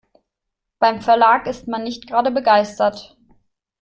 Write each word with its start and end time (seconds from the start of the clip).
Beim 0.79 0.99
Verlag 0.99 1.45
ist 1.45 1.67
man 1.67 1.83
nicht 1.83 2.07
gerade 2.07 2.31
begeistert. 2.31 3.15